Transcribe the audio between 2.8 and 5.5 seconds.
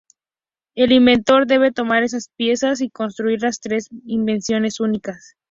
y construir tres invenciones únicas.